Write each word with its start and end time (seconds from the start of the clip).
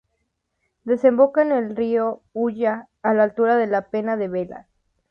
Desemboca 0.83 1.43
en 1.43 1.51
el 1.51 1.75
río 1.75 2.23
Ulla 2.33 2.89
a 3.03 3.13
la 3.13 3.21
altura 3.21 3.55
de 3.55 3.67
la 3.67 3.91
Pena 3.91 4.17
da 4.17 4.27
Vella. 4.27 4.67